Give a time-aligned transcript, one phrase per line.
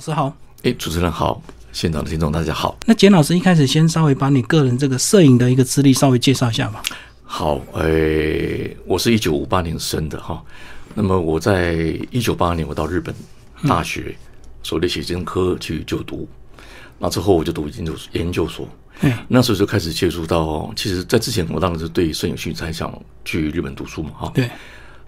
[0.00, 0.32] 老师好，
[0.62, 1.42] 哎，主持人好，
[1.72, 2.78] 现场的听众大家好。
[2.86, 6.80] 那简老师一开始先稍微把你个人这个摄影的一个资历稍微介绍一下吧。
[7.24, 10.40] 好，哎，我是一九五八年生的哈。
[10.94, 11.72] 那么我在
[12.12, 13.12] 一九八二年我到日本
[13.66, 14.16] 大学
[14.62, 16.28] 所谓的写真科去就读，
[16.96, 18.68] 那之后我就读研究研究所。
[19.00, 24.30] 嗯，那时候就开始接触到，其实，在之前我当时是对摄影兴趣才想去日本读书嘛哈。
[24.32, 24.48] 对。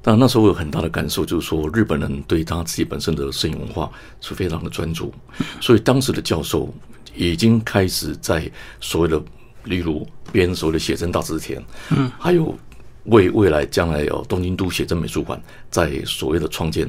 [0.02, 3.90] 但那时候我有很大的感受，就是说日本人对他自己本身的摄影文化
[4.20, 5.12] 是非常的专注，
[5.60, 6.72] 所以当时的教授
[7.14, 9.22] 已经开始在所谓的，
[9.64, 12.56] 例如编所谓的写真大字田，嗯，还有
[13.04, 15.38] 为未来将来有东京都写真美术馆
[15.70, 16.88] 在所谓的创建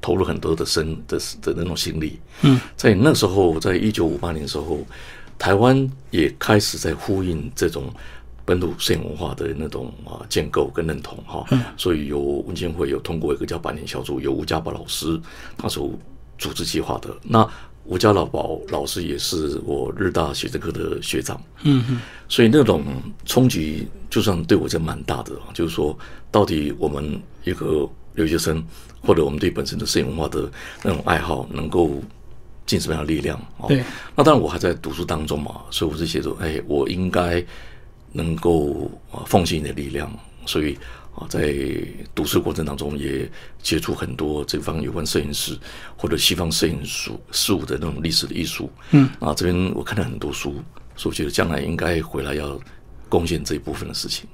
[0.00, 4.80] 投入很多的深的的那种心力，嗯，在那时候，在一九五八年的时候，
[5.38, 7.92] 台湾也开始在呼应这种。
[8.48, 11.44] 本土摄影文化的那种啊建构跟认同哈，
[11.76, 15.20] 所以有文建会有通过一个叫百年小组，有吴家宝老师
[15.58, 15.92] 他所
[16.38, 17.14] 组织计划的。
[17.22, 17.46] 那
[17.84, 22.84] 吴家老宝老师也是我日大写真科的学长，嗯嗯，所以那种
[23.26, 25.94] 冲击就算对我这蛮大的，就是说
[26.30, 28.64] 到底我们一个留学生
[29.02, 30.50] 或者我们对本身的摄影文化的
[30.82, 31.90] 那种爱好能够
[32.64, 33.38] 尽什么样的力量？
[33.68, 33.84] 对，
[34.16, 37.44] 那当然我还在读书当中嘛，所以我是写作，哎，我应该。
[38.12, 40.10] 能够啊奉献你的力量，
[40.46, 40.78] 所以
[41.14, 41.54] 啊在
[42.14, 43.30] 读书过程当中也
[43.62, 45.56] 接触很多这方有关摄影师
[45.96, 48.70] 或者西方摄影术事物的那种历史的艺术。
[48.90, 50.54] 嗯，啊这边我看了很多书，
[50.96, 52.58] 所以我觉得将来应该回来要
[53.08, 54.28] 贡献这一部分的事情。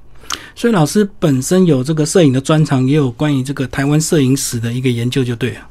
[0.55, 5.69] 所以老师本身有这个摄影的专长，也有关于这个台湾摄影史的一个研究，就对了。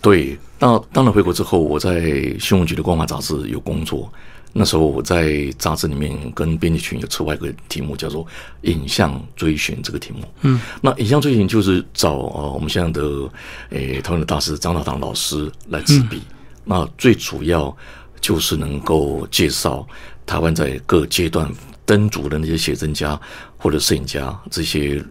[0.00, 2.00] 对，那当然回国之后，我在
[2.38, 4.10] 新闻局的光华杂志有工作。
[4.52, 8.26] 那时候我在杂志里面跟编辑群有出外一个题目，叫做
[8.62, 10.24] “影像追寻”这个题目。
[10.40, 13.30] 嗯，那影像追寻就是找呃我们现在的
[13.70, 16.22] 诶台湾的大师张大堂老师来执笔。
[16.64, 17.74] 那最主要
[18.20, 19.86] 就是能够介绍
[20.26, 21.48] 台湾在各阶段
[21.84, 23.20] 登组的那些写真家
[23.56, 25.02] 或者摄影家这些。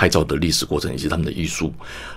[0.00, 1.70] 拍照的历史过程以及他们的艺术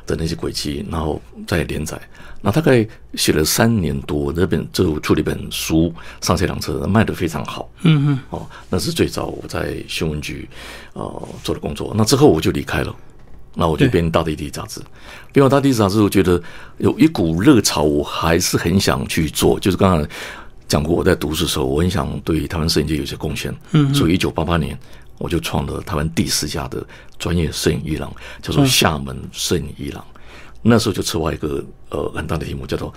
[0.07, 1.99] 的那些轨迹，然后再连载。
[2.41, 7.69] 那大概写了三年多，那本就出了一本书，上下两册，卖的非常好。
[7.81, 10.47] 嗯嗯，哦，那是最早我在新闻局
[10.93, 11.93] 呃做的工作。
[11.93, 12.95] 那之后我就离开了，
[13.53, 14.79] 那我就编《大地地》杂志。
[15.33, 16.41] 编完《大地地》杂志，我觉得
[16.77, 19.59] 有一股热潮，我还是很想去做。
[19.59, 20.09] 就是刚才
[20.69, 23.53] 讲过，我在读书的时候，我很想对台湾摄影界有些贡献。
[23.71, 24.79] 嗯，所以一九八八年。
[25.17, 26.85] 我就创了台湾第四家的
[27.17, 30.03] 专业摄影伊朗，叫做厦门摄影伊朗。
[30.61, 32.93] 那时候就策划一个呃很大的题目，叫做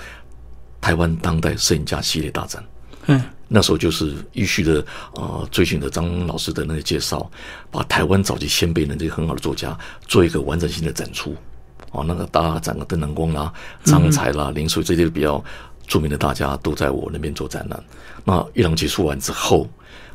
[0.81, 2.65] 台湾当代摄影家系列大展。
[3.07, 4.85] 嗯，那时候就是依序的
[5.15, 7.31] 呃追寻的张老师的那个介绍，
[7.71, 9.77] 把台湾早期先辈的这个很好的作家
[10.07, 11.35] 做一个完整性的展出。
[11.91, 13.53] 哦，那个大展个邓南光啦、
[13.85, 15.43] 张才啦、林水这些比较
[15.87, 17.85] 著名的大家都在我那边做展览。
[18.25, 19.69] 那伊朗结束完之后，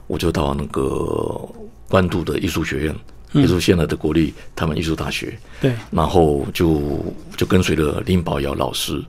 [0.07, 1.47] 我就到那个。
[1.91, 2.95] 关渡的艺术学院，
[3.33, 5.37] 也就是现在的国立台湾艺术大学。
[5.59, 7.03] 对，然后就
[7.35, 9.03] 就跟随了林宝尧老师，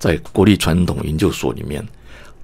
[0.00, 1.86] 在国立传统研究所里面，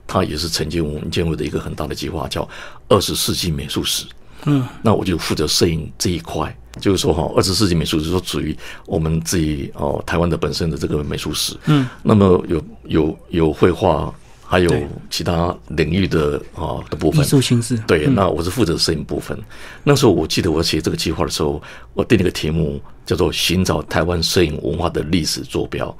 [0.06, 2.49] 他也是承接我们建会的一个很大的计划，叫
[2.89, 4.06] 二十世纪美术史。
[4.45, 11.57] 嗯，那我就负责摄影这一块，就是说哈，二十世纪美术史说属于我们自己哦，台湾的本身的这个美术史。
[11.67, 14.15] 嗯，那么有有有绘画。
[14.50, 17.78] 还有其他领域的啊的部分，艺术形式。
[17.87, 19.38] 对，那我是负责摄影部分。
[19.84, 21.62] 那时候我记得我写这个计划的时候，
[21.94, 25.97] 我定了个题目叫做“寻找台湾摄影文化的历史坐标”。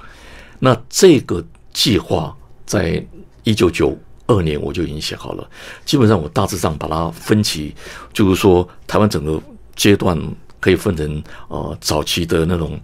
[0.59, 1.41] 那这个
[1.73, 3.01] 计划在
[3.45, 3.97] 一九九
[4.27, 5.49] 二年我就已经写好了。
[5.85, 7.73] 基本上我大致上把它分期，
[8.13, 9.41] 就是说台湾整个
[9.77, 10.21] 阶段
[10.59, 12.77] 可以分成呃早期的那种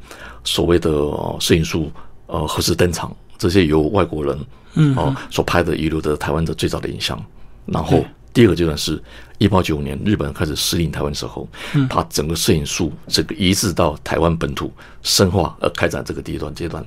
[0.44, 0.92] 所谓的
[1.40, 1.90] 摄影术
[2.26, 4.38] 呃何时登场，这些由外国人。
[4.76, 7.20] 嗯，哦，所拍的遗留的台湾的最早的影像，
[7.64, 9.02] 然后第二个阶段是
[9.38, 14.70] 一八九五年日本开始适应台湾时候，嗯，它整个摄影术这个移植到台湾本土
[15.02, 16.84] 深化而开展这个第一段阶段。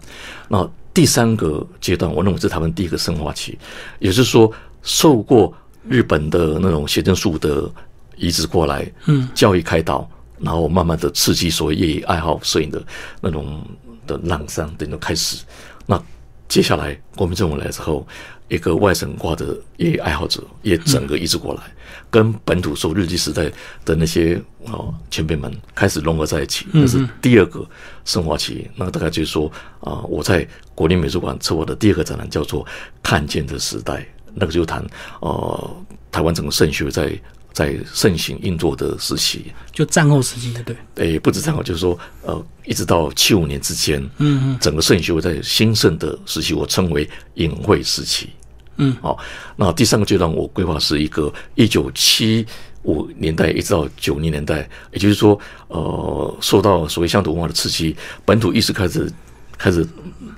[0.47, 3.57] 那第三个阶段，我认为是台湾第一个深化期，
[3.97, 4.51] 也就是说
[4.83, 5.51] 受过
[5.87, 7.67] 日本的那种写真术的
[8.15, 10.07] 移植过来，嗯，教育开导，
[10.37, 12.79] 然后慢慢的刺激所谓业余爱好摄影的
[13.19, 13.65] 那种
[14.05, 15.43] 的浪上等种开始，
[15.87, 15.99] 那。
[16.49, 18.05] 接下来，国民政府来之后，
[18.47, 21.61] 一个外省挂的业余爱好者也整个移植过来，
[22.09, 23.51] 跟本土受日记时代
[23.85, 26.65] 的那些哦前辈们开始融合在一起。
[26.73, 27.63] 那是第二个
[28.03, 28.67] 升华期。
[28.75, 29.49] 那大概就是说
[29.79, 32.65] 啊，我在国立美术馆策划的第二个展览叫做
[33.03, 33.93] 《看见的时代》，
[34.33, 34.83] 那个就谈
[35.19, 35.77] 呃
[36.11, 37.15] 台湾整个摄影学在
[37.51, 48.29] 在盛行运作的时期，就战后时期的对，诶，不止战后，就是说，呃，一直到七五年之间，嗯嗯，整个摄影协会在兴盛的时期，我称为隐晦时期，
[48.77, 49.17] 嗯，好，
[49.55, 52.45] 那第三个阶段我规划是一个一九七
[52.83, 55.37] 五年代一直到九零年代，也就是说，
[55.67, 59.11] 呃，受到所谓乡土文化的刺激，本土意识开始
[59.57, 59.85] 开始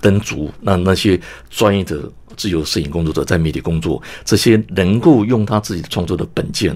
[0.02, 1.20] 登足，那那些
[1.52, 6.76] 专业的自由摄影工作者在媒体工作，这些能够用他自己创作的本件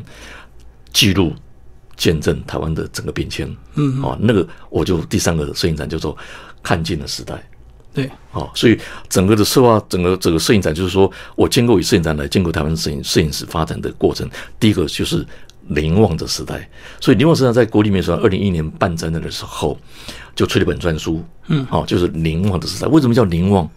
[0.94, 1.34] 记录、
[1.98, 6.16] 见证台湾的整个变迁，嗯，哦，那个我就第三个摄影展叫做
[6.62, 7.44] 看见的时代。
[7.92, 8.80] 对，哦，所以
[9.10, 14.30] 整个的策划，整个整个摄影展，就是说我建构以摄影展来建构台湾摄影摄影史发展的过程。
[14.60, 15.26] 第一个就是
[15.68, 16.70] 凝望的时代，
[17.02, 19.80] 所以凝望时代在国立美术馆二零一一年办展览的时候，
[20.36, 22.88] 就出了一本专书，嗯，好，就是凝望的时代。
[22.90, 23.68] 为什么叫凝望？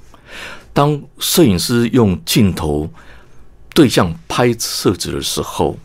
[0.72, 2.88] 当摄影师用镜头
[3.74, 5.76] 对象拍摄者的时候，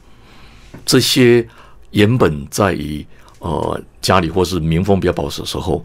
[0.85, 1.47] 这些
[1.91, 3.05] 原本在于
[3.39, 5.83] 呃家里或是民风比较保守的时候，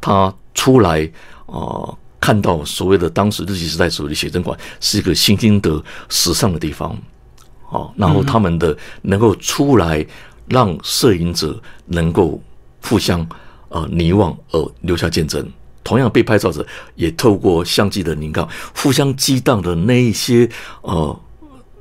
[0.00, 1.10] 他出来。
[1.50, 6.94] 哦，看到所谓的当时日记时代所谓的写真馆是一个新兴的时尚的地方，
[7.70, 10.06] 哦，然后他们的能够出来
[10.46, 12.38] 让摄影者能够
[12.82, 13.26] 互相
[13.70, 15.50] 呃凝望而留下见证，
[15.88, 18.46] 同样被拍照者也透过相机的凝望，
[18.76, 20.46] 互相激荡的那一些
[20.82, 21.18] 呃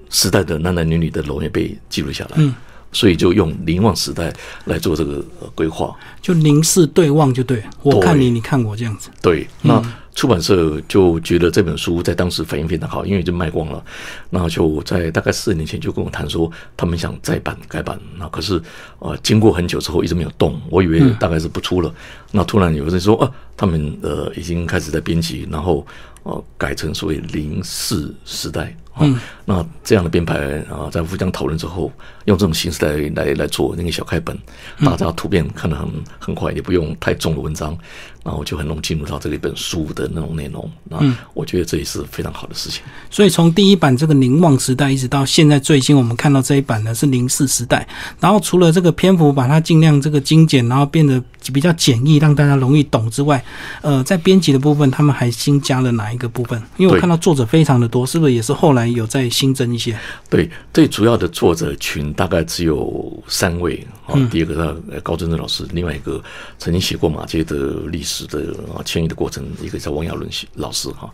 [0.10, 2.32] 时代的男男女女的容也被记录下来。
[2.36, 2.56] 嗯。
[2.94, 4.34] 所以就用凝望时代
[4.64, 5.22] 来做这个
[5.54, 9.10] 规划，就凝视对望就对，我看你，你看我这样子。
[9.22, 9.84] 对，那
[10.18, 13.86] 出版社就觉得这本书在当时反应非常好，因为就卖光了，
[14.32, 18.00] 那就在大概四年前就跟我谈说，他们想再版改版。
[18.18, 18.60] 那可是
[18.98, 21.94] 呃，经过很久之后一直没有动，我以为大概是不出了。
[22.32, 25.86] 那突然有人说啊，他们呃已经开始在编辑，然后
[26.24, 28.76] 呃改成所谓零四时代。
[29.00, 30.36] 嗯，那这样的编排
[30.70, 31.90] 啊，在互相讨论之后，
[32.26, 34.38] 用这种形式来来来做那个小开本，
[34.84, 35.88] 大家图片看得很
[36.20, 37.78] 很快，也不用太重的文章，
[38.26, 40.70] 然后就很容易进入到这一本书的那种内容。
[40.90, 41.00] 那
[41.34, 42.84] 我觉得这也是非常好的事情。
[43.10, 47.88] 所以从第一版这个凝望时代，一直到现在最新我们看到这一版呢是零四时代。
[48.20, 51.24] 然后除了这个篇幅把它尽量这个精简，然后变得
[51.54, 53.42] 比较简易，让大家容易懂之外，
[53.80, 56.62] 呃，在编辑的部分，他们还新加了哪一个部分？
[56.76, 58.86] 因为我看到作者非常的多，是不是也是后来？
[58.88, 59.96] 有在新增一些，
[60.32, 64.18] 对，最主要的作者群大概只有三位啊。
[64.32, 66.20] 第一个是高真正老师，另外一个
[66.58, 67.56] 曾经写过马街的
[67.92, 71.08] 历史的啊迁移的过程，一个叫王亚伦老师哈。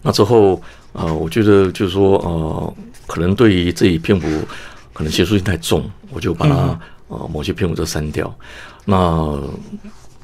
[0.00, 0.56] 那之后
[0.94, 2.74] 啊，我觉得就是说呃，
[3.06, 4.26] 可能对于这一篇幅
[4.94, 8.34] 可能学术性太重，我就把它呃某些篇幅都删掉。
[8.86, 9.38] 那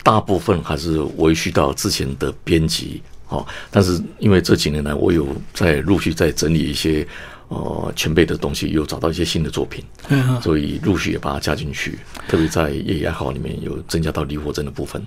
[0.03, 3.03] 大部分还是维续到之前的编辑。
[3.29, 7.07] 哦，但是因为这几年来，我有在陆续在整理一些
[7.53, 9.85] 呃前辈的东西，又找到一些新的作品，
[10.41, 11.99] 所以陆续也把它加进去。
[12.27, 15.03] 特别在夜夜号里面有增加到李火珍的部分。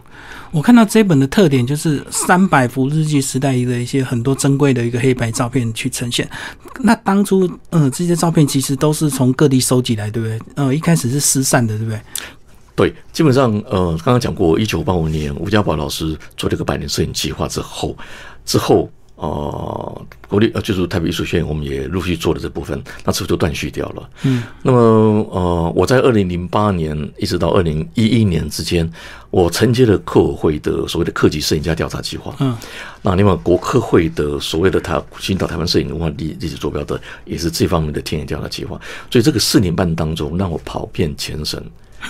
[0.52, 6.30] 我看到这本的特点就是三百幅日记时代的一些很多珍贵的一个黑白照片去呈现。
[6.82, 10.40] 那当初呃这些照片其实都是从各地收集来，对不对？
[10.56, 12.00] 呃，一开始是失散的，对不对？
[12.76, 17.96] 对，基本上，呃，刚刚讲过，一九八五年吴家宝老师做这个百年摄影计划之后，
[18.46, 18.92] 之后，
[19.26, 24.10] 呃，国立呃就是台北艺术学院，我们也陆续做了这部分，那之后就断续掉了。
[24.24, 24.78] 嗯，那么，
[25.32, 28.90] 呃，我在二零零八年一直到二零一一年之间，
[29.32, 32.36] 我承接了客委会的所谓的客籍摄影家调查计划。
[32.40, 32.56] 嗯，
[33.02, 38.80] 那另外国科会的所谓的他寻找台湾摄影文化历历史坐标的，也是这方面的田野调查计划。
[39.10, 41.62] 所以这个四年半当中，让我跑遍全省。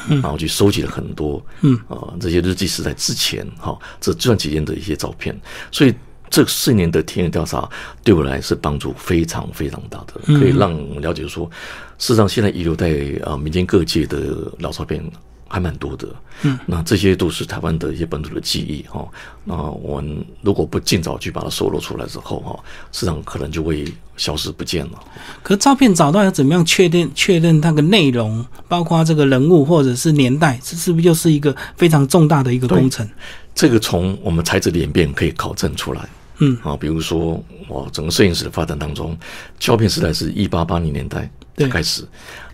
[0.09, 5.33] 然后去收集了很多，嗯啊，这些日记是在之前哈这这段期间的一些照片，
[5.71, 5.93] 所以
[6.29, 7.69] 这四年的田野调查
[8.03, 11.49] 对我来是帮助非常非常大的，可以让了解说，
[11.97, 15.03] 事实上现在遗留在啊民间各界的老照片。
[15.47, 16.07] 还蛮多的，
[16.41, 19.07] 嗯，那这些都是台湾的一些本土的记忆哈。
[19.43, 22.59] 那我们如果不尽早去把它收录出来之后哈，
[22.91, 23.85] 市场可能就会
[24.17, 24.99] 消失不见了。
[25.43, 33.07] 可照片找到要怎么样确定确认它的内容，包括这个人物或者是年代，这是不是又是一个非常重大的一个工程？
[33.55, 36.07] 这个从我们材质的演变可以考证出来。
[36.37, 36.55] 嗯。
[36.61, 39.17] 啊，比如说我整个摄影史的发展当中，
[39.57, 41.27] 胶片时代是一八八零年代。
[41.69, 42.05] 开始，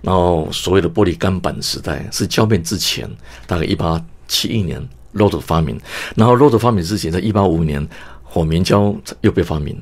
[0.03, 3.09] 然后所谓的玻璃钢板时代是胶片之前，
[3.47, 4.79] 大概一八七一年
[5.13, 5.75] r o d 发明，
[6.15, 7.83] 然后 r o d 发明之前，在一八五五年
[8.23, 9.75] 火棉胶又被发明，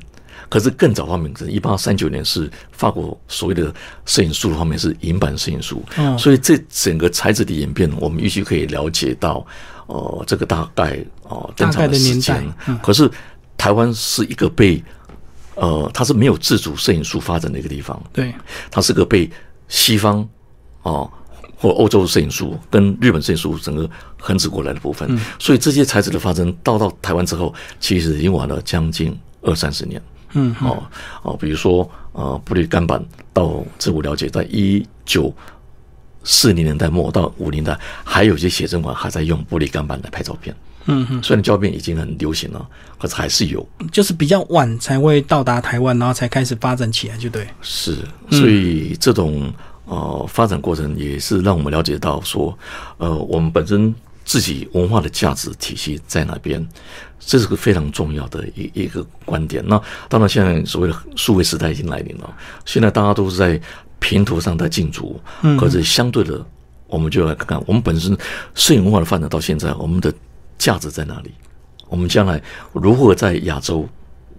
[0.48, 3.70] 可是更早发明是一八三九年是法国所谓的
[4.06, 5.84] 摄影术方面是银版摄影术，
[6.18, 9.46] 所以这整个材质的演变，我们预期可以了解到，
[9.90, 12.54] 呃，这个大概哦登场的时间。
[12.82, 13.10] 可是
[13.56, 14.82] 台湾是一个被。
[15.56, 18.02] 呃，它是没有自主摄影术发展的一个地方。
[18.14, 18.32] 对，
[18.70, 19.30] 它是个被
[19.68, 20.26] 西方
[20.80, 21.10] 哦，
[21.54, 30.00] 或欧洲摄影术跟日本摄影术整个横指过来的部分，所以这些材质的发生到到台湾之后，其实已经晚了将近二三十年。
[30.32, 30.82] 嗯，哦
[31.22, 33.04] 哦，比如说呃，布里干板，
[33.34, 35.30] 到自我了解，在一九
[36.24, 40.54] 四零年代末到五零年代，还有一些写真馆还在用玻璃钢板来拍照片。
[40.86, 42.66] 嗯哼，虽然胶片已经很流行了，
[42.98, 43.66] 可是还是有。
[43.92, 47.46] 就是比较晚才会到达台湾，然后才开始发展起来，就对。
[47.60, 47.98] 是，
[48.30, 49.52] 所以这种
[49.84, 52.58] 呃发展过程也是让我们了解到说，
[52.96, 56.66] 呃，我们本身自己文化的价值体系在哪边，
[57.18, 59.62] 这是个非常重要的一一个观点。
[59.66, 62.34] 那当然，现在所谓的数位时代已经来临了，
[62.64, 63.60] 现在大家都是在
[64.00, 65.20] 平图上在竞逐，
[65.58, 66.44] 可是相对的，
[66.88, 68.16] 我们就来看看我们本身
[68.54, 70.12] 摄影文化的发展到现在，我们的
[70.58, 71.30] 价值在哪里？
[71.88, 72.42] 我们将来
[72.72, 73.88] 如何在亚洲，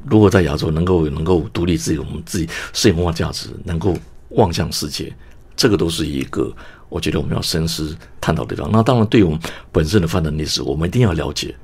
[0.06, 3.96] 如何在亚洲能够能够独立自己，我们自己摄影文化价值能够
[4.30, 5.13] 望向世界，
[5.56, 6.53] 这个都是一个
[6.89, 8.72] 我觉得我们要深思探讨的地方。
[8.72, 9.39] 那当然，对于我们
[9.72, 11.56] 本身的发展历史，我们一定要了解，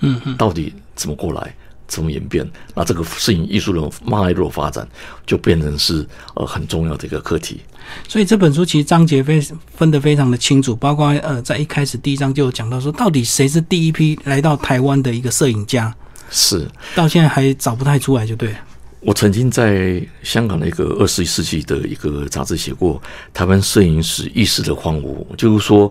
[0.00, 1.54] 嗯嗯，到底怎么过来，
[1.90, 2.48] 怎么演变。
[2.74, 4.88] 那这个摄影艺术的脉络发展，
[5.26, 7.60] 就变成是呃很重要的一个课题。
[8.08, 9.40] 所以这本书其实章节非
[9.74, 15.92] 分得非常的清楚，包括呃，在一开始第一章就有讲到说，到底谁是第一批来到台湾的一个摄影家，
[16.30, 18.54] 是到现在还找不太出来，就对。
[19.00, 25.90] 我曾经在香港的一个二十一世纪的一个杂志写过台湾摄影史意识的荒芜，就是说，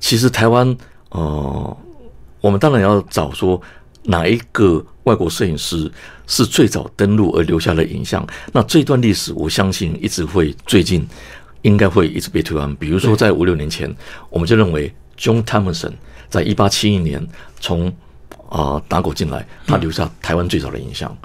[0.00, 0.76] 其实台湾
[1.10, 1.76] 呃，
[2.40, 3.60] 我们当然要找说
[4.06, 5.90] 哪一个外国摄影师
[6.26, 11.06] 是最早登陆而留下了影像，那这段历史我相信一直会最近
[11.62, 12.74] 应该会一直被推翻。
[12.76, 13.94] 比如说在五六年前，
[14.30, 15.92] 我们就认为 John Thompson
[16.28, 17.26] 在一八七一年
[17.60, 17.92] 从
[18.48, 21.16] 啊打狗进来，他留下台湾最早的影像，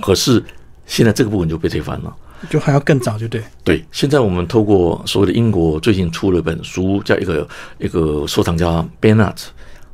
[0.00, 0.42] 可是
[0.86, 2.16] 现在这个部分就被推翻了。
[2.48, 3.42] 就还要更早，就对。
[3.62, 7.46] 对，现在我们透过所谓的英国最近出了本书，叫一个
[7.78, 9.36] 一个收藏家 Bennett，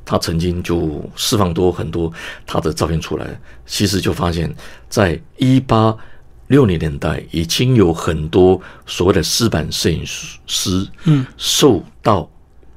[0.07, 2.11] 他曾经就释放多很多
[2.47, 3.27] 他的照片出来，
[3.67, 4.51] 其实就发现，
[4.89, 5.95] 在一八
[6.47, 12.31] 六零年代已经有很多所谓的湿版摄影师，嗯，受到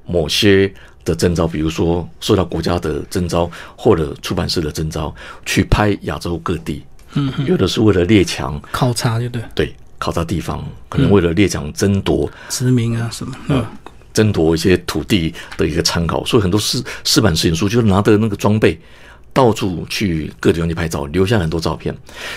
[0.07, 0.73] 某些
[1.05, 5.13] 的征召，比如说受到国家的征召或者出版社的征召，
[5.45, 6.83] 去拍亚洲各地。
[7.13, 9.41] 嗯，有的是为了列强考察，就对。
[9.53, 13.65] 对，考察地方，可能为了列强争夺殖民啊什么，嗯，
[14.19, 18.77] 争夺一些土地的一个参考，所以很多四四版摄影书就拿着那个装备，
[19.31, 21.95] 到处去各地方去拍照，留下很多照片。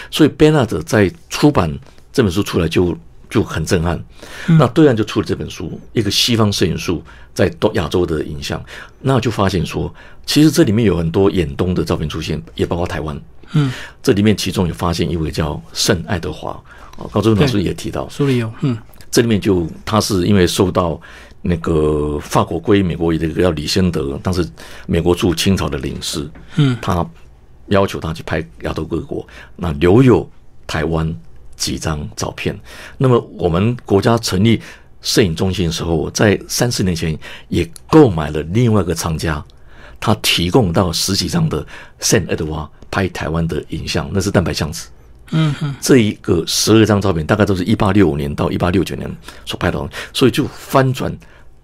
[0.08, 1.76] 所以 Bernard 在出版
[2.12, 2.96] 这本书出来就
[3.28, 4.00] 就很震撼。
[4.46, 7.02] 那对岸就出了这本书，一个西方摄影术
[7.34, 8.64] 在东亚洲的影像，
[9.00, 9.92] 那就发现说，
[10.24, 13.20] 其实这里面有很多远东的照片出现，也包括台湾。
[13.54, 16.50] 嗯，这里面其中有发现一位叫圣爱德华，
[16.98, 18.78] 哦，高中老师也提到，书里有，嗯，
[19.10, 21.00] 这里面就他是因为受到
[21.42, 24.48] 那个法国归美国的一个叫李先德，当时
[24.86, 27.04] 美国驻清朝的领事，嗯，他
[27.66, 30.28] 要求他去拍亚洲各国，那留有
[30.66, 31.14] 台湾
[31.56, 32.58] 几张照片。
[32.96, 34.60] 那么我们国家成立
[35.00, 37.18] 摄影中心的时候，在三四年前
[37.48, 39.44] 也购买了另外一个厂家，
[40.00, 41.66] 他提供到十几张的
[41.98, 42.70] 圣爱德华。
[42.94, 44.86] 拍台湾的影像，那是蛋白相纸。
[45.80, 49.10] 这一个十二张照片，大概都是一八六五年到一八六九年
[49.44, 51.12] 所拍的，所以就翻转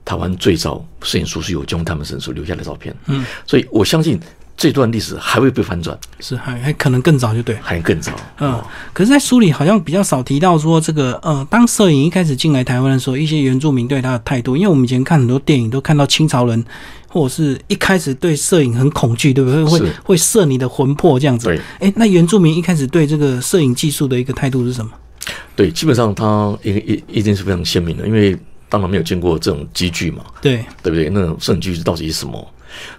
[0.04, 2.94] 台湾最早摄影术是有将他们身所留下的照片。
[3.06, 4.18] 嗯，所以我相信
[4.58, 8.12] 这段历史还会被翻转，是还还可能更早，就对，还更早。
[8.40, 8.60] 嗯，
[8.92, 16.62] 可是，在书里好像比较少提到说这个，呃，当摄影一开始进来台湾的时候，一些原住民对他的态度，因为我们以前看很多电影都看到清朝人。
[17.10, 19.64] 或者是一开始对摄影很恐惧，对不对？
[19.64, 21.46] 会会摄你的魂魄这样子。
[21.46, 24.90] 对，哎，那原住民一开始对这个摄影技术的一个态度是什么？
[25.56, 28.36] 对，基本上他一一一定是非常鲜明的，因为
[28.68, 30.22] 当然没有见过这种机具嘛。
[30.42, 31.08] 对，对不对？
[31.08, 32.46] 那种摄影机具到底是什么？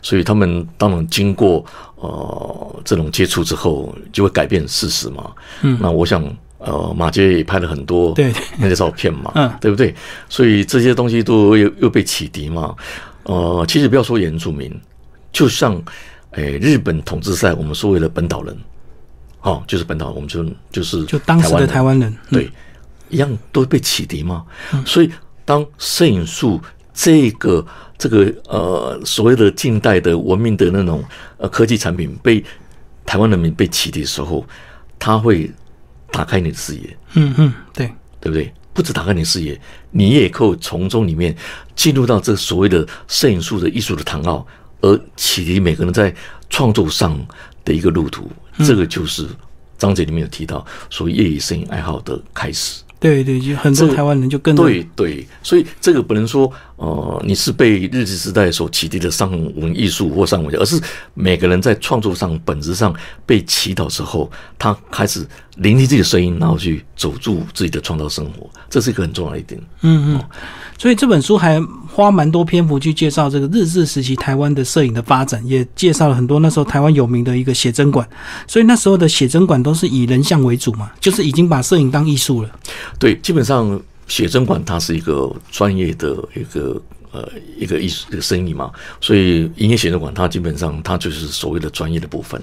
[0.01, 5.31] 所以他们当然经过呃这种接触之后，就会改变事实嘛。
[5.61, 6.23] 嗯，那我想
[6.57, 9.93] 呃马杰也拍了很多对那些照片嘛，嗯，对不对？
[10.29, 12.75] 所以这些东西都又又被启迪嘛。
[13.23, 14.73] 呃，其实不要说原住民，
[15.31, 15.79] 就像，
[16.31, 18.57] 诶，日本统治赛，我们所谓的本岛人，
[19.41, 22.49] 哦，就是本岛，我们就就是就当时的台湾人，对，
[23.09, 24.43] 一样都被启迪嘛。
[24.83, 25.11] 所以，
[25.45, 26.59] 当摄影术
[26.91, 27.63] 这个
[27.99, 31.03] 这个呃所谓的近代的文明的那种
[31.37, 32.43] 呃科技产品被
[33.05, 34.43] 台湾人民被启迪的时候，
[34.97, 35.51] 他会
[36.09, 36.97] 打开你的视野。
[37.13, 37.87] 嗯嗯，对，
[38.21, 38.51] 对不对？
[38.71, 39.59] 不止打开你视野，
[39.91, 41.35] 你也可以从中里面
[41.75, 44.47] 进入到这所谓的摄影术的艺术的谈奥，
[44.79, 46.15] 而启迪每个人在
[46.49, 47.19] 创作上
[47.65, 48.31] 的一个路途。
[48.59, 49.27] 这个就是
[49.77, 52.81] 章节里面有提到所谓业余摄影爱好的开始。
[52.99, 60.77] 对对，就很多台湾人就跟对对，所以这个不能说呃你是被日治时代所启迪的上文艺术或上文，而是
[61.13, 62.93] 每个人在创作上本质上
[63.25, 65.25] 被祈祷之后，他开始
[65.55, 69.59] 聆听自己的声音，然后去走入自己的创造生活，这是一个很重要的一点。
[69.81, 70.23] 嗯嗯，
[70.77, 71.57] 所以这本书还
[71.99, 78.07] 花蛮多篇幅去介绍这个日治时期台湾的摄影的发展，也介绍了很多那时候台湾有名的一个写真馆。
[78.47, 82.49] 所以那时候的写真馆都是以人像为主嘛，就是已经把摄影当艺术了。
[82.97, 83.77] 对，基本上
[84.07, 87.27] 写真馆它是一个专业的一个呃
[87.57, 92.41] 一个艺术一个生意嘛，所以营业写真馆它基本上它就是所谓的专业的部分。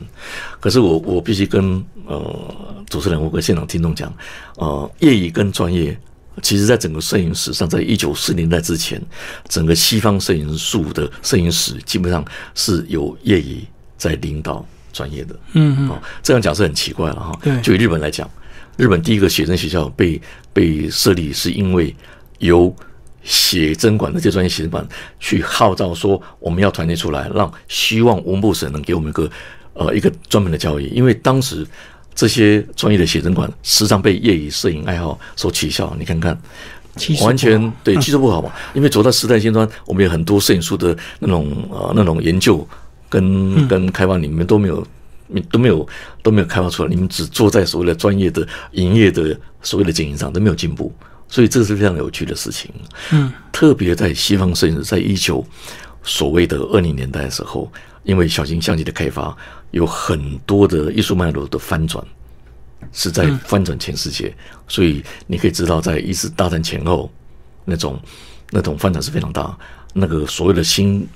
[0.60, 2.54] 可是我我必须跟呃
[2.90, 4.12] 主持人我跟现场听众讲，
[4.56, 5.98] 呃，业余跟专业，
[6.42, 9.00] 其实在整个摄影史上，在一九四年代之前，
[9.48, 12.24] 整个西方摄影术的摄影史基本上
[12.54, 13.64] 是由业余
[13.96, 15.34] 在领导专业的。
[15.52, 17.38] 嗯嗯，哦，这样讲是很奇怪了哈。
[17.42, 18.30] 对就以日本来讲，
[18.76, 20.20] 日本第一个写真学校被
[20.52, 21.94] 被设立，是因为
[22.38, 22.74] 由
[23.22, 24.86] 写真馆那些专业写真馆
[25.18, 29.30] 去号召说，我们要团结出来，让希望文部省能给我们一个
[29.72, 31.66] 呃一个专门的教育，因为当时
[32.16, 35.94] 这些专业的写真馆时常被业余摄影爱好所取笑。
[35.96, 36.36] 你看看。
[37.20, 42.66] 完全对技术不好嘛， 因为走到时代尖端，我们有很多摄影术的那种呃那种研究
[43.10, 44.82] 跟跟开发，你们都没有
[45.26, 45.86] 你都没有
[46.22, 50.90] 都没有开发出来，你们只坐在所谓的专业的营业的所谓的经营上都没有进步，
[51.28, 52.70] 所以这是非常有趣的事情。
[53.12, 55.44] 嗯，特别在西方摄影师在一九
[56.02, 57.70] 所谓的二零年代的时候，
[58.06, 59.36] 因为小型相机的开发，
[59.72, 62.02] 有很多的艺术脉络的翻转。
[62.92, 64.32] 是在翻转全世界，
[64.68, 67.10] 所以你可以知道，在一次大战前后，
[67.64, 68.00] 那种
[68.50, 69.58] 那种翻转是非常大。
[69.92, 71.06] 那个所谓的新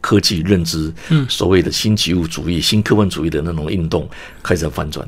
[0.00, 4.08] 科技认知，嗯，所谓的新极物主义、新科幻主义的那种运动
[4.42, 5.06] 开始在翻转。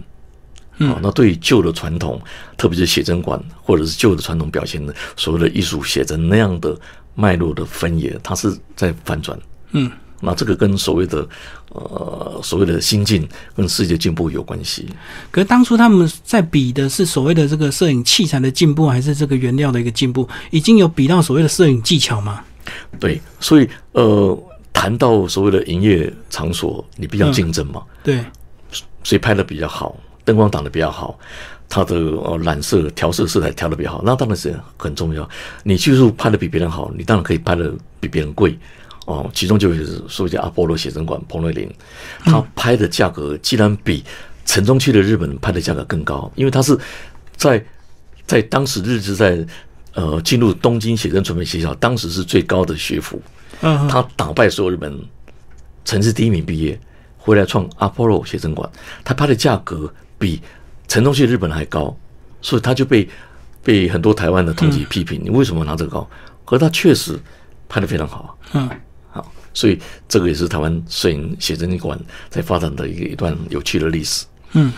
[0.78, 2.20] 啊，那对于旧的传统，
[2.56, 6.78] 特别是写真馆或者是旧的传统表现的所谓的艺术写真那样的
[7.14, 9.38] 脉络的分野，它是在翻转。
[9.72, 9.90] 嗯，
[10.20, 11.26] 那这个跟所谓的
[11.70, 14.88] 呃所谓的新进跟世界进步有关系。
[15.30, 20.28] 可是当初他们在比的是所谓的这个摄影器材的进步，还是这个原料的一个进步？
[20.50, 22.44] 已经有比到所谓的摄影技巧吗？
[23.00, 24.38] 对，所以呃，
[24.72, 28.22] 谈到所谓的营业场所，你必须要竞争嘛，对，
[29.02, 31.18] 谁拍的比较好，灯光打的比较好，
[31.68, 35.28] 它的呃染色调色色彩调的比较好，那当然是很重要。
[35.64, 38.56] 你技术拍的比别人好，你当然可以拍的比别人贵
[39.10, 39.30] 哦。
[39.34, 41.70] 其中就有所谓的阿波罗写真馆彭瑞林，
[42.24, 44.04] 他拍的价格竟然比
[44.44, 46.78] 城中区的日本拍的价格更高，因为他是
[47.36, 47.64] 在
[48.26, 49.46] 在当时日治在
[49.94, 53.20] 呃进入东京写真传媒学校，当时是最高的学府，
[53.60, 55.00] 嗯，他打败所有日本人，
[55.84, 56.78] 城市第一名毕业，
[57.16, 58.68] 回来创阿波罗写真馆，
[59.04, 60.40] 他拍的价格比
[60.88, 61.96] 城中区日本人还高，
[62.40, 63.08] 所以他就被
[63.62, 66.08] 被很多台湾的同级批评，你为什么拿这个高？
[66.44, 67.18] 可是他确实
[67.68, 68.74] 拍的非常好，嗯，好，
[69.52, 74.24] 所以这个也是台湾摄影写真馆在发展的一个一段有趣的历史。
[74.52, 74.72] 嗯，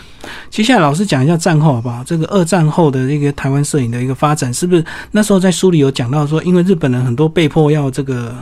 [0.51, 2.03] 接下来老师讲一下战后好不好？
[2.03, 8.35] 这个二战后的这个台湾摄影的一个发展，是不是那时候在书里有讲到说，因为日本人很多被迫要这个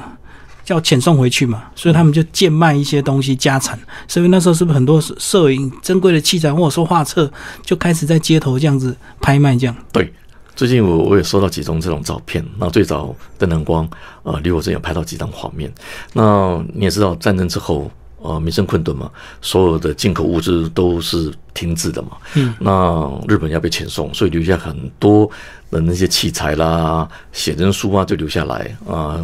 [0.68, 7.32] 要遣送回去嘛，所以他们就贱卖一些东西家产，所以那时候是不是很多摄影珍贵的器材或者说画册
[7.64, 9.74] 就开始在街头这样子拍卖这样？
[9.94, 10.14] 对，
[10.62, 12.46] 最近我我也收到几张这种照片。
[12.60, 13.90] 那最早邓南光
[14.22, 15.74] 呃离我这有拍到几张画面。
[16.14, 17.90] 那你也知道战争之后。
[18.24, 19.10] 呃，民生困顿嘛，
[19.42, 22.10] 所有的进口物资都是停滞的嘛。
[22.36, 25.28] 嗯，那日本要被遣送，所以留下很多
[25.72, 29.20] 的那些器材啦、写真书啊，就留下来啊。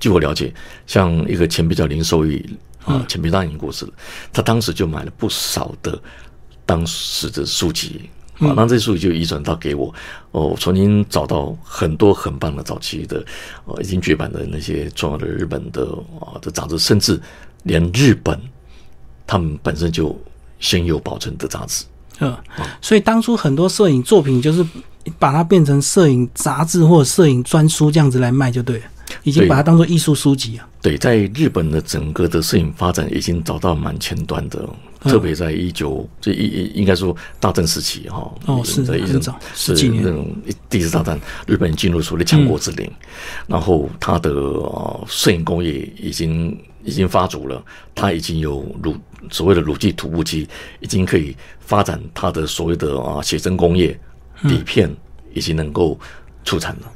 [0.00, 0.52] 据我了解，
[0.88, 2.44] 像一个前辈叫林守义
[2.84, 3.92] 啊，前辈当年过世了，
[4.32, 5.96] 他当时就买了不少的
[6.66, 8.10] 当时的书籍。
[8.42, 9.94] 啊，那这书就移转到给我，
[10.32, 13.24] 哦，我重新找到很多很棒的早期的，
[13.64, 15.84] 呃，已经绝版的那些重要的日本的
[16.20, 17.20] 啊的杂志，甚至
[17.62, 18.38] 连日本
[19.26, 20.18] 他们本身就
[20.58, 21.84] 先有保存的杂志。
[22.20, 22.36] 嗯，
[22.80, 24.64] 所以当初很多摄影作品就是
[25.18, 28.84] 把它变成摄影杂志或者摄影专书这样子来卖，就对了，
[29.24, 30.68] 已经把它当做艺术书籍啊。
[30.80, 34.68] 对，在日本的整个的摄影发展已经找到蛮前端的。
[35.02, 40.34] 特别在一九这一应该说大战时期哈，哦是在很早是那种
[40.70, 42.90] 第一次大战，日本进入所谓的强国之林，
[43.46, 44.30] 然后它的
[45.06, 47.62] 摄影工业已经已经发足了，
[47.94, 48.96] 它已经有乳
[49.30, 50.48] 所谓的乳机土布机，
[50.80, 53.98] 已经可以发展它的所谓的啊写真工业，
[54.42, 54.94] 底片
[55.34, 55.98] 已经能够
[56.44, 56.92] 出产了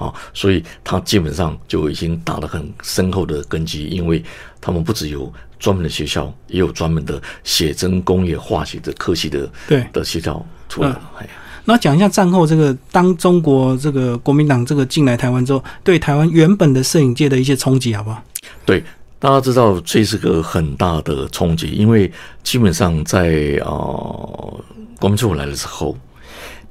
[0.00, 4.24] 啊，所以他基本上就已经打了很深厚的根基，因为
[4.60, 5.32] 他们不只有。
[5.60, 11.10] 专门的学校也有专门的写真工业化学的科系的对的学校出来了。
[11.18, 11.28] 哎，
[11.66, 18.24] 那讲一下战后这个，当中国这个国民党这个进来台湾之后，对台湾原本的摄影界的一些冲击，好不好？
[18.64, 18.82] 对，
[19.18, 22.10] 大家知道这是个很大的冲击，因为
[22.42, 24.64] 基本上在呃
[24.98, 25.94] 国民政府来了之后，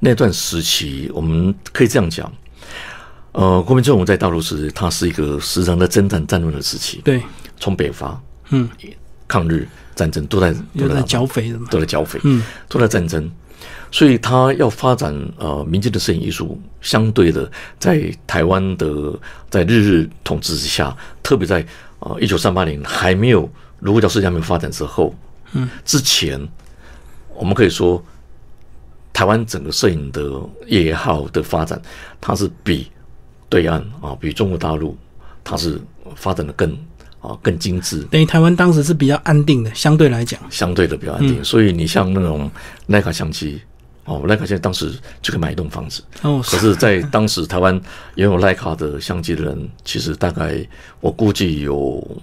[0.00, 2.28] 那段时期我们可以这样讲，
[3.32, 7.22] 呃，国民政府在大陆时，它是一个时常的征战战乱的时期，对，
[7.58, 8.68] 从北伐，嗯，
[9.28, 13.30] 抗日战争都在都在剿匪的嘛，都在剿匪，嗯，都在战争。
[13.92, 19.12] 所以他要发展呃民间的摄影艺术，相对的在台湾的
[19.48, 21.64] 在日日统治之下，特别在
[21.98, 25.14] 呃一九三八年还没有如果叫世界还没有发展之后，
[25.52, 26.40] 嗯，之前
[27.34, 28.02] 我们可以说
[29.12, 31.80] 台湾整个摄影的业好的发展，
[32.20, 32.90] 它是比
[33.50, 34.96] 对岸啊，比中国大陆，
[35.44, 35.78] 它是
[36.16, 36.72] 发展的更
[37.20, 38.00] 啊更精致。
[38.04, 41.44] 等于台湾当时是比较安定的，相对来讲，相对的比较安定。
[41.44, 42.50] 所以你像那种
[42.88, 43.60] 徕卡相机。
[44.06, 46.02] 哦，徕卡现在当时就可以买一栋房子。
[46.22, 47.78] 哦，可是，在当时台湾
[48.16, 50.66] 拥有徕卡的相机的人，其实大概
[51.00, 52.20] 我估计有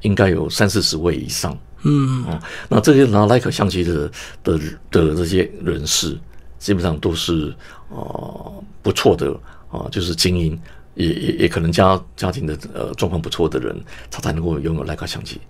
[0.00, 1.56] 应该有三四十位以上。
[1.82, 4.10] 嗯，哦，那这些拿徕卡相机的
[4.42, 4.58] 的
[4.90, 6.18] 的这些人士，
[6.58, 7.54] 基本上都是
[7.90, 9.38] 呃不错的
[9.72, 10.56] 啊，就是精英，
[10.94, 13.76] 也也也可能家家庭的呃状况不错的人，
[14.10, 15.40] 他才能够拥有徕卡相机。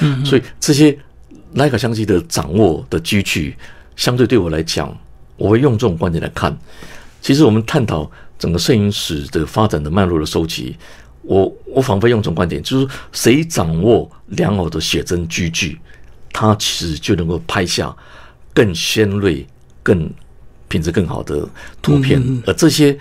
[0.00, 0.96] 嗯，所以这些
[1.54, 3.54] 徕卡相机的掌握的机具。
[3.96, 4.94] 相对对我来讲，
[5.38, 6.54] 我会用这种观点来看。
[7.22, 10.76] 其实我们探讨整个摄影史的发展的脉络的收集，
[11.22, 15.80] 我我仿佛用这种观点，就是谁掌握良好的写真机具，
[16.30, 17.96] 他其实就能够拍下
[18.52, 19.46] 更鲜锐、
[19.82, 20.10] 更
[20.68, 21.48] 品质更好的
[21.80, 22.22] 图片。
[22.46, 22.96] 而这些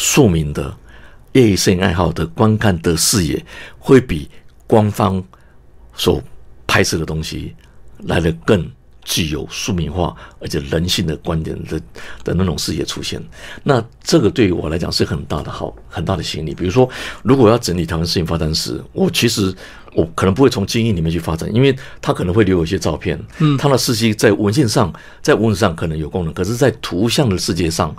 [0.00, 0.72] 庶民的
[1.32, 3.44] 业余摄影爱好的观看的视野，
[3.80, 4.30] 会比
[4.64, 5.20] 官方
[5.96, 6.22] 所
[6.68, 7.52] 拍摄的东西
[8.04, 8.64] 来的更。
[9.08, 11.80] 具有庶民化而且人性的观点的
[12.22, 13.18] 的那种视野出现，
[13.62, 16.54] 那这个对于我来讲是很大的好很大的吸引力。
[16.54, 16.86] 比如说，
[17.22, 19.52] 如果要整理台湾事情发展史，我其实
[19.94, 24.92] 我可能不会从经验里面去发展，因为他可能会留有一些照片，嗯，它的事迹在文献上
[25.22, 27.96] 在文字上可能有功能，可是，在图像的世界上，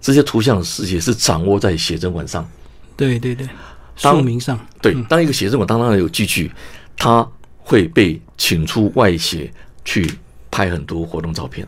[0.00, 2.48] 这些图像的世界是掌握在写真馆上。
[2.96, 3.48] 对对对，
[3.96, 6.52] 庶民上对，当一个写真馆当然有机具，
[6.96, 9.52] 它会被请出外写
[9.84, 10.08] 去。
[10.52, 11.66] 拍很多活动照片，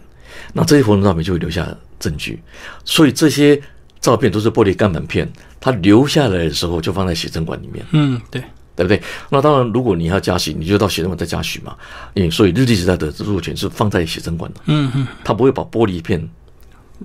[0.53, 1.67] 那这些活动照片就会留下
[1.99, 2.41] 证据，
[2.85, 3.59] 所以这些
[3.99, 5.27] 照片都是玻璃钢板片，
[5.59, 7.83] 它留下来的时候就放在写真馆里面。
[7.93, 8.43] 嗯，对，
[8.77, 9.03] 对不对？
[9.31, 11.75] 那当然，如果你要加许，你就到写真馆再加许嘛。
[12.15, 14.61] 嗯，所以日历时代的著作权是放在写真馆的。
[14.67, 16.29] 嗯嗯，他不会把玻璃片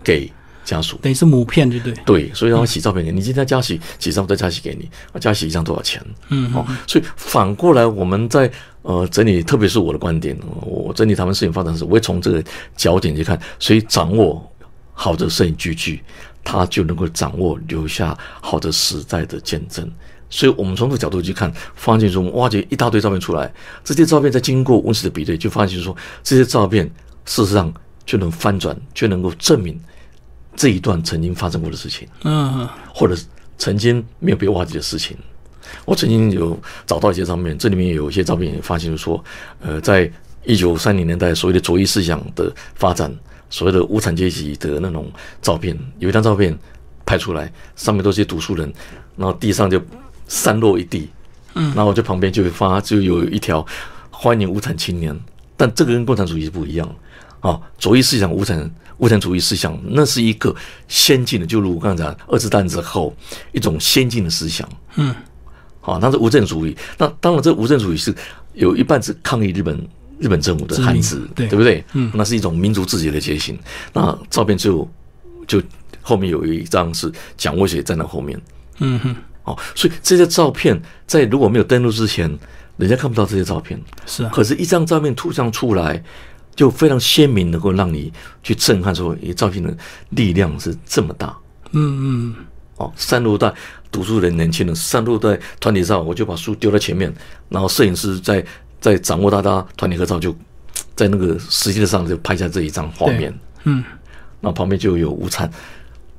[0.03, 0.29] 给
[0.65, 1.93] 家属，等于是母片，对不对？
[2.05, 4.89] 对，所以他会洗照片给你，今天加洗几张再加洗给你，
[5.21, 6.05] 加洗一张多少钱？
[6.27, 8.51] 嗯，好，所以反过来我们在。
[8.81, 12.43] 呃，整理特别是我的观点，我整理他们摄影发展史，我会从这个
[12.75, 14.41] 角点去看，所以掌握
[14.93, 16.01] 好的摄影机具，
[16.43, 19.89] 他就能够掌握留下好的时代的见证。
[20.29, 23.51] 所以我们从这个角度去看，发现说挖掘一大堆照片出来，
[23.83, 26.89] 这些照片在经过温室的比对，就发现说这些照片
[27.25, 27.73] 事实上
[28.05, 29.79] 就能翻转，就能够证明
[30.55, 33.17] 这一段曾经发生过的事情，嗯，或者
[33.57, 35.17] 曾经没有被挖掘的事情。
[35.85, 39.23] 我曾经有找到一些照片，这里面有一些照片也发现说，
[39.61, 40.11] 呃，在
[40.45, 43.13] 一九三零年代所谓的左翼思想的发展，
[43.49, 46.57] 所谓的无产阶级的那种照片，有一张照片
[47.05, 48.71] 拍出来，上面都是些读书人，
[49.17, 49.81] 然后地上就
[50.27, 51.09] 散落一地，
[51.55, 53.65] 嗯，然后就旁边就会发就有一条
[54.09, 55.17] 欢迎无产青年，
[55.57, 56.95] 但这个跟共产主义是不一样
[57.41, 60.55] 啊，左翼思想无产无产主义思想那是一个
[60.87, 63.13] 先进的，就如我刚才讲二次大战之后
[63.51, 65.13] 一种先进的思想，嗯。
[65.89, 66.75] 啊，那是无政主义。
[66.97, 68.13] 那当然，这无政主义是
[68.53, 69.87] 有一半是抗议日本
[70.19, 71.83] 日本政府的汉字，对不对？
[71.93, 73.57] 嗯，那是一种民族自己的觉醒。
[73.93, 74.87] 那照片就
[75.47, 75.61] 就
[76.01, 78.39] 后面有一张是蒋渭水站在后面。
[78.79, 79.15] 嗯哼。
[79.45, 82.29] 哦，所以这些照片在如果没有登录之前，
[82.77, 83.81] 人家看不到这些照片。
[84.05, 84.29] 是啊。
[84.31, 86.03] 可是，一张照片突像出来，
[86.55, 88.11] 就非常鲜明，能够让你
[88.43, 89.75] 去震撼，说，诶，照片的
[90.09, 91.35] 力量是这么大。
[91.71, 92.35] 嗯嗯。
[92.75, 93.51] 哦，散落在
[93.91, 97.13] 读书人、年轻人散落在团体上，我就把书丢在前面，
[97.49, 98.45] 然后摄影师在
[98.79, 100.35] 在掌握大家团体合照，就
[100.95, 103.33] 在那个时间上就拍下这一张画面。
[103.63, 103.83] 嗯，
[104.39, 105.49] 那旁边就有无产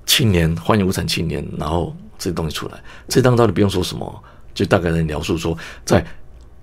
[0.05, 2.83] 青年，欢迎无产青年，然后这些东西出来。
[3.09, 6.05] 这张照你不用说什么，就大概能描述说，在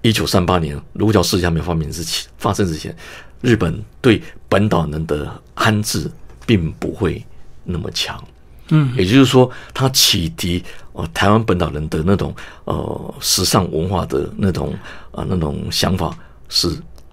[0.01, 2.95] 一九三八年卢角事件没有发明之前发生之前，
[3.41, 6.09] 日本对本岛人的安置
[6.45, 7.25] 并不会
[7.63, 8.23] 那么强。
[8.69, 14.73] 嗯，也就是说，他启迪呃台湾本岛人的那种呃时尚文化的那种
[15.11, 16.17] 啊那种想法
[16.49, 16.69] 是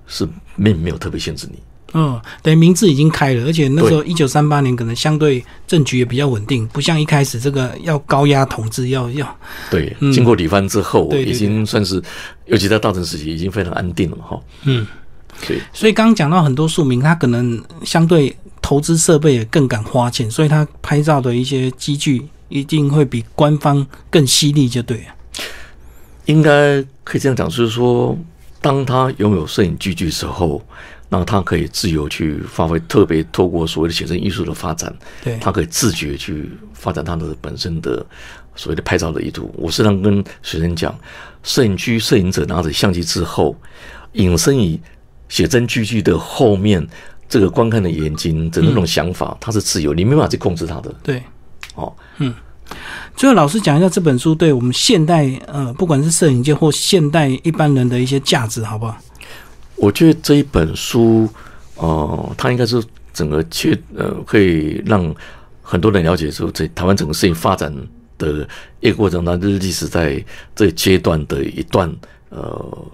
[0.07, 0.29] 是
[0.63, 1.59] 并没有特别限制你。
[1.97, 9.39] 嗯，等于名字已经开了，而且那时候一九三八年可能相对政局也比较稳定，不像一开始这个要高压统治，要要
[9.71, 11.33] 对，经过李藩之后，对对对。
[11.33, 12.03] 已经算是，
[12.47, 14.41] 尤其在大正时期，已经非常安定了嘛，哈。
[14.65, 14.85] 嗯，
[15.47, 25.15] 对，所以刚刚讲到很多庶民，他可能相对投资设备也更敢花钱，所以他拍照的一些机具一定会比官方更犀利，就对了。
[26.25, 28.17] 应该可以这样讲，就是说，
[28.63, 30.65] 当他拥有摄影机具的时候，
[31.11, 34.91] 那他可以自由去发挥，特别透过所谓的写真艺术的发展，
[35.23, 38.05] 对，他可以自觉去发展他的本身的
[38.57, 39.55] 所谓的拍照的意图。
[39.59, 40.99] 我时常跟学生讲，
[41.43, 43.55] 摄影机摄影者拿着相机之后，
[44.15, 44.81] 引申以
[45.29, 46.87] 写真机具的后面
[47.35, 50.95] 这个观看的眼睛的那种想法，它是自由，你没办法去控制它的。
[51.03, 51.21] 对，
[51.75, 52.33] 哦，嗯
[53.17, 58.97] 最后老师讲一下这本书对我们现代呃，不管是摄影界或现代一般人的一些价值，好不好？
[59.75, 61.29] 我觉得这一本书，
[61.75, 62.81] 呃，它应该是
[63.13, 65.13] 整个去呃，可以让
[65.61, 67.75] 很多人了解说，在台湾整个摄影发展
[68.17, 71.93] 的一个过程当中，历史在这阶段的一段
[72.29, 72.87] 呃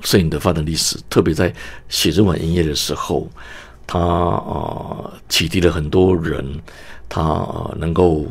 [0.00, 1.52] 摄影的发展历史，特别在
[1.90, 3.28] 写这本营业的时候，
[3.86, 6.60] 它呃启迪了很多人，
[7.08, 8.26] 他、呃、能够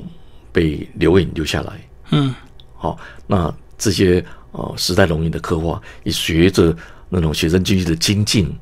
[0.51, 1.73] 被留影留下来。
[2.11, 2.35] 嗯，
[2.75, 6.75] 好、那这些呃时代容颜的刻画，也随着
[7.07, 8.53] 那种写真机具的精进，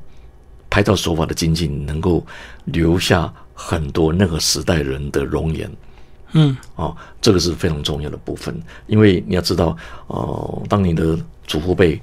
[0.70, 2.24] 拍照手法的精进，能够
[2.66, 5.70] 留下很多那个时代人的容颜。
[6.32, 9.76] 嗯，哦，这个是非常重要的部分，因为你要知道，
[10.06, 12.00] 呃，当你的祖父辈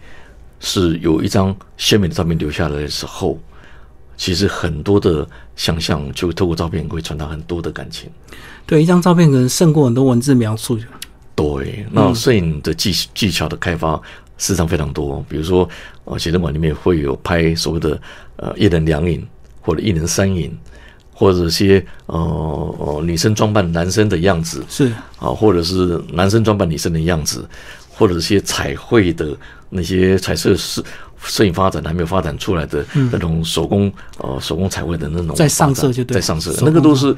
[0.59, 3.37] 是有一张鲜美的照片留下来的时候，
[4.17, 8.09] 其实很多的想象就透过照片会传达很多的感情。
[8.65, 10.79] 对，一张照片可能胜过很多文字描述。
[11.35, 13.95] 对，那摄影的技技巧的开发
[14.37, 15.67] 事实上非常多，比如说，
[16.03, 17.99] 呃，写真馆里面会有拍所谓的
[18.35, 19.25] 呃一人两影
[19.59, 20.55] 或者一人三影，
[21.13, 22.17] 或者些呃
[22.79, 27.47] 呃女生装扮男生的样子是，啊，或者是男生装扮女生的样子，
[27.89, 29.35] 或者是些彩绘的
[29.69, 30.83] 那些彩色摄
[31.23, 37.15] 摄影发展还没有发展出来的那种手工呃手工彩绘的那种在上色就对在上色那个都是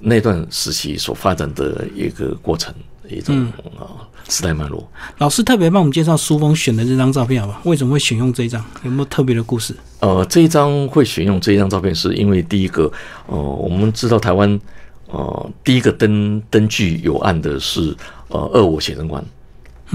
[0.00, 2.72] 那段时期所发展的一个过程，
[3.08, 3.36] 一种
[3.76, 4.88] 啊、时代脉络。
[5.18, 7.60] 老师特别帮我们介绍书封选的这张照片，好吧？
[7.64, 8.64] 为什么会选用这一张？
[8.84, 9.74] 有没有特别的故事？
[9.98, 12.88] 呃，这一张会选用这一张照片，是因为第一个，
[13.26, 14.60] 呃，我们知道台湾
[15.08, 17.96] 呃第一个登登记有案的是
[18.28, 19.24] 呃二五写真馆，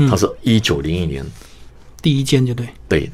[0.10, 1.26] 它是一九零一年
[2.02, 3.12] 第一间就对，对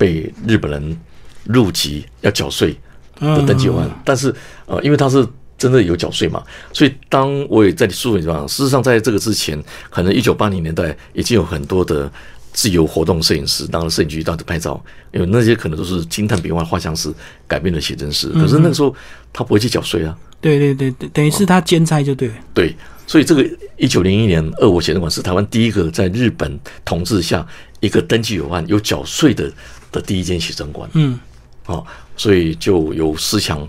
[0.00, 0.98] 被日本人
[1.44, 2.74] 入籍要缴税
[3.20, 4.34] 的登记有案，但是
[4.64, 5.26] 呃因为他是
[5.58, 12.10] 真的有缴税嘛，所以当我也在书本上，事实上在这个之前，可能一九八零年代已经有很多的
[12.54, 14.82] 自由活动摄影师，当然摄影局当时拍照，
[15.12, 17.12] 因为那些可能都是惊叹笔外画像师
[17.46, 18.94] 改变的写真师，可是那个时候
[19.34, 22.28] 他不会去缴税啊，对对对对，等于是他兼差就对。
[22.28, 22.34] 了。
[22.54, 22.74] 对，
[23.06, 27.46] 所以这个一九零一年二我写真馆是台湾第一个在日本统治下
[27.80, 29.52] 一个登记有案有缴税的
[29.92, 30.88] 的第一间写真馆。
[30.94, 31.18] 嗯，
[31.66, 31.84] 哦，
[32.16, 33.66] 所以就有思想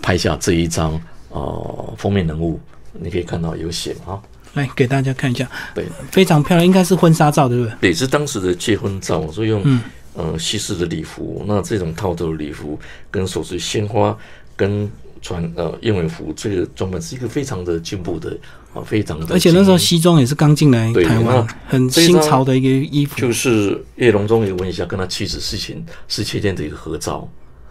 [0.00, 2.60] 拍下这一张呃封面人物，
[2.92, 4.20] 你可以看到有写啊，
[4.54, 7.90] 来给大家看一下，对，非常漂亮，应该是婚纱照，对不对？
[7.90, 9.80] 也是当时的结婚照，所以用、
[10.14, 12.78] 呃西式的礼服，那这种套头的礼服
[13.10, 14.16] 跟手持鲜花
[14.54, 14.90] 跟
[15.22, 18.36] 穿呃燕尾服，这个装扮是一个非常的进步的
[18.74, 23.18] 啊，非常的，而且那时候西装也是刚进来台湾，很新潮的一个衣服。
[23.18, 27.26] 就是叶龙忠也问一下跟他妻子事情四千天的一个合照，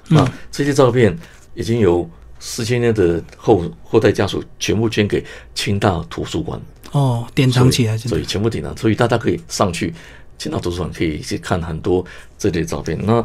[0.09, 1.15] 嗯啊，这些照片
[1.53, 2.09] 已经由
[2.39, 6.59] 四千年的后后代家属全部捐给清大图书馆
[6.91, 9.93] 哦，典藏起来，所以全部典藏，所以大家可以上去
[10.37, 12.03] 清大图书馆可以去看很多
[12.37, 12.97] 这类照片。
[13.03, 13.23] 那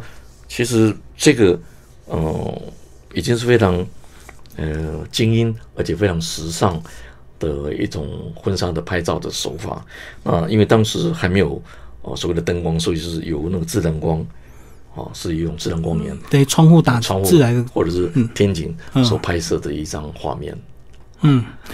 [0.49, 1.59] 其实这个
[2.07, 2.62] 呃
[3.15, 3.87] 已经是非常
[4.57, 6.83] 呃精英而且非常时尚
[7.38, 9.85] 的一种婚纱的拍照的手法。
[10.25, 11.62] 啊因为当时还没有
[12.03, 14.25] 呃所谓的灯光，所以是有那个自然光。
[14.99, 20.55] 哦，是一种自然光源，对窗户打窗户自来的，或者是天井所拍摄的一张画面。
[20.55, 20.62] 嗯，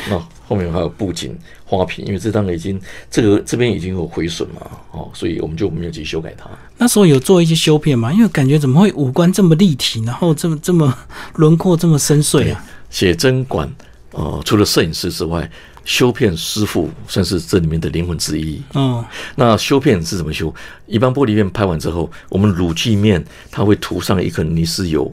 [0.08, 4.60] 那后面还有布景、花瓶，因为这张已经这个这边已经有毁损嘛，
[4.90, 6.48] 哦，所以我们就没有去修改它。
[6.76, 10.96] 那时候有做一些修片嘛，因为感觉怎么会五官这么立体，然后这么这么
[11.36, 12.64] 轮廓这么深邃啊？
[12.90, 13.70] 写真馆，
[14.10, 15.50] 呃，除了摄影师之外，
[15.84, 18.60] 修片师傅算是这里面的灵魂之一。
[18.74, 20.54] 哦，那修片是怎么修？
[20.86, 25.12] 一般玻璃片拍完之后，我们乳剂面它会涂上一颗尼斯油，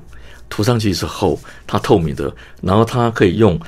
[0.49, 3.60] 涂上去之后它透明的，然后它可以用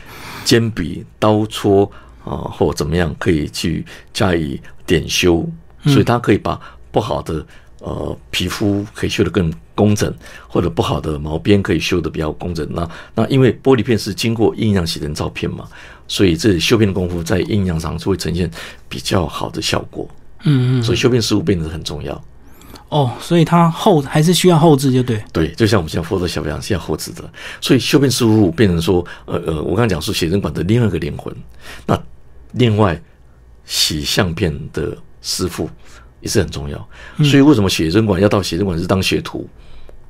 [0.44, 1.90] 尖笔刀戳
[2.24, 5.44] 啊、或怎么样，可以去加以点修，
[5.86, 6.60] 所以它可以把
[6.92, 7.44] 不好的
[7.80, 10.14] 呃皮肤可以修得更工整，
[10.48, 12.68] 或者不好的毛边可以修得比较工整。
[12.72, 15.68] 那那因为玻璃片是经过阴阳洗成照片嘛，
[16.08, 18.50] 所以这修片的功夫在阴阳上是会呈现
[18.88, 20.08] 比较好的效果。
[20.44, 22.24] 嗯嗯，所以修片师傅变得很重要。
[22.92, 25.24] 哦，所以它后还是需要后置，就对。
[25.32, 27.24] 对，就像我们现在 Photoshop 一样是要后置的，
[27.62, 31.34] 所以修片师傅变成说，呃呃，我刚刚讲说写真馆的另外一个灵魂。
[31.86, 31.98] 那
[32.52, 33.02] 另外
[33.64, 35.70] 洗相片的师傅
[36.20, 36.78] 也是很重要。
[37.24, 39.48] 所以为什么写真馆要到写真馆是当学徒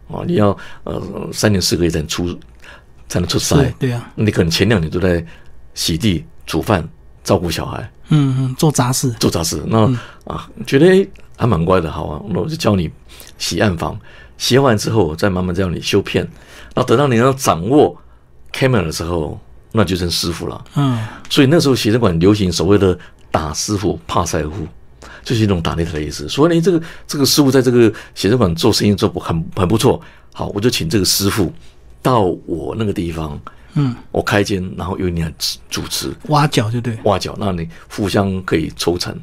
[0.09, 0.25] 啊？
[0.25, 2.35] 你要呃三年四个月才能出
[3.07, 5.23] 才能出塞，对啊，你可能前两年都在
[5.75, 6.83] 洗地、煮饭、
[7.23, 9.61] 照顾小孩，嗯嗯，做杂事，做杂事。
[9.67, 9.85] 那
[10.25, 11.07] 啊，觉得
[11.41, 12.87] 诶还蛮乖的，好啊，那我就教你
[13.39, 13.99] 洗暗房，
[14.37, 16.23] 洗完之后再慢慢教你修片，
[16.75, 17.97] 然后等到你要掌握
[18.53, 19.39] camera 的时候，
[19.71, 20.63] 那就成师傅了。
[20.75, 22.95] 嗯，所以那时候写真馆流行所谓的
[23.31, 24.67] 打师傅怕赛傅，
[25.23, 26.29] 就是一种打擂台的意思。
[26.29, 29.99] 所以你这个这个师傅在这个写真馆做生意做不很很不错，
[30.33, 31.51] 好，我就请这个师傅
[32.03, 33.39] 到我那个地方，
[33.73, 35.33] 嗯，我开间，然后由你来
[35.71, 39.17] 主持挖角，就对，挖角，那你互相可以抽成。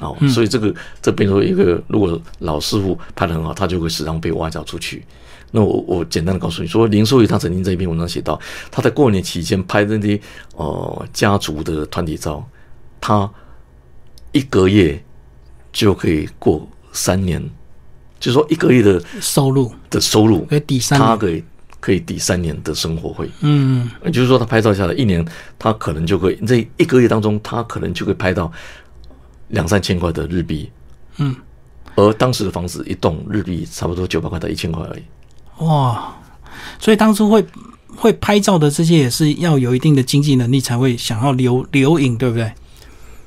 [0.00, 5.04] 哦，所以这个这变成一个，如果老师傅拍的很好，他就会时常被挖角出去。
[5.52, 8.38] 那我我简单的告诉你说，林淑仪他曾经在一篇文章写到，
[8.72, 10.20] 他在过年期间拍的那些
[10.56, 12.44] 呃家族的团体照，
[13.00, 13.30] 他
[14.32, 15.00] 一个月
[15.72, 17.40] 就可以过三年，
[18.18, 21.44] 就是说一个月的收入的收入可以抵三，他可以
[21.78, 23.30] 可以抵三年的生活费。
[23.42, 25.24] 嗯，也就是说，他拍照下来一年，
[25.56, 28.50] 他可能就可以这一个月当中，他可能就可以拍到。
[29.48, 30.70] 两三千块的日币，
[31.18, 31.34] 嗯，
[31.94, 35.64] 而当时的房子一栋日币差不多九百块到一千块而已。
[35.64, 36.14] 哇，
[36.78, 37.44] 所以当初会
[37.94, 42.52] 会拍照的这些也是要有一定的经济能力才会想要留留影，对不对？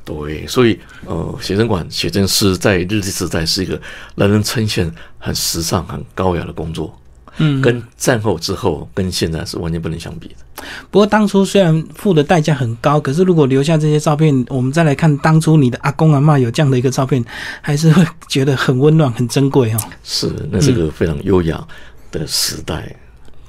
[0.04, 3.80] 对，所以呃，写真馆写真师在日治时代是一个
[4.16, 6.98] 让人称羡很时尚、很高雅的工作。
[7.38, 10.64] 嗯，跟战后之后跟现在是完全不能相比的。
[10.90, 17.24] 不过当初虽然付的代价很高，可是如果留下这些照片，我们再来看当初你的阿公阿妈有这样的一个照片，
[17.62, 19.78] 还是会觉得很温暖、很珍贵哦。
[20.04, 21.64] 是，那是个非常优雅
[22.12, 22.96] 的时代。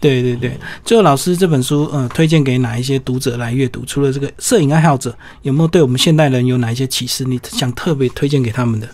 [0.01, 3.85] 对对对，最后老师这本书，呃，推荐给哪一些读者来阅读？
[3.85, 7.25] 除了这个摄影爱好者，有没有对我们现代人有哪一些启示？
[7.25, 8.87] 你想特别推荐给他们的？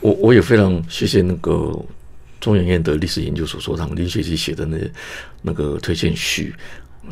[0.00, 1.72] 我我也非常谢谢那个。
[2.44, 4.78] 中研院的历史研究所所长林学习写的那
[5.40, 6.54] 那个推荐序，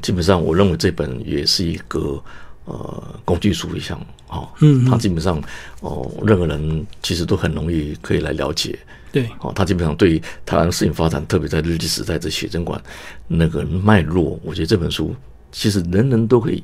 [0.03, 2.23] 基本上我认为这本也是一个
[2.67, 5.43] 呃工具书一样哦，嗯，它基本上
[5.81, 8.79] 哦任何人其实都很容易可以来了解，
[9.11, 12.79] 对，哦，它基本上对台湾摄影发展，特别在日记时代的写真馆
[13.27, 15.17] 那个脉络，我觉得这本书
[15.51, 16.63] 其实人人都可以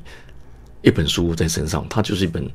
[0.83, 2.47] 一本书在身上，它就是一本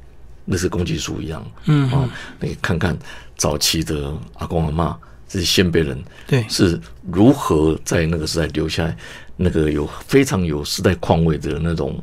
[0.45, 2.97] 类似工具书一样，嗯啊，你看看
[3.37, 4.97] 早期的阿公阿妈。
[5.29, 6.45] 这些先辈人对。
[6.49, 8.95] 是如何在那个时代留下
[9.37, 11.99] 那个有非常有时代况味的那种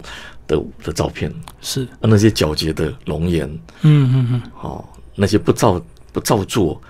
[0.48, 1.34] 的的照片？
[1.62, 1.84] 是。
[1.84, 3.48] 啊，那些皎洁的容颜，
[3.82, 4.84] 嗯嗯嗯，哦，
[5.16, 5.82] 那些不造
[6.12, 6.82] 不造作、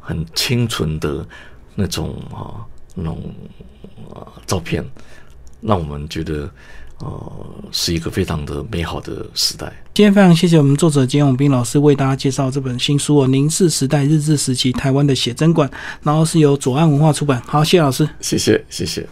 [0.00, 1.26] 很清纯的
[1.74, 2.58] 那种啊
[2.94, 3.34] 那种
[4.12, 4.84] 啊照片，
[5.60, 6.50] 让我们觉得
[7.04, 9.70] 呃是一个非常的美好的时代。
[9.92, 15.68] 今天非常谢谢我们作者简永斌老师为大家介绍这本新书哦，《凝视时代日治时期台湾的写真馆》，
[16.02, 17.40] 然后是由左岸文化出版。
[17.46, 19.06] 好，谢谢老师，谢谢谢谢。